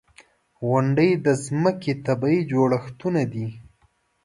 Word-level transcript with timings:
•غونډۍ 0.67 1.11
د 1.25 1.27
ځمکې 1.45 1.93
طبعي 2.05 2.39
جوړښتونه 2.51 3.21
دي. 3.33 3.47